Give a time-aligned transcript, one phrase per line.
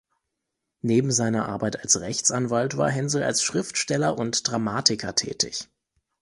[0.81, 5.69] Neben seiner Arbeit als Rechtsanwalt war Haensel als Schriftsteller und Dramatiker tätig.